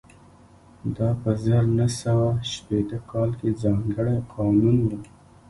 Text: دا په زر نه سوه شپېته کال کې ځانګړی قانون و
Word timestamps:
دا 0.97 1.09
په 1.21 1.31
زر 1.43 1.63
نه 1.79 1.87
سوه 2.01 2.27
شپېته 2.51 2.97
کال 3.11 3.29
کې 3.39 3.57
ځانګړی 3.63 4.17
قانون 4.33 4.77
و 4.87 4.91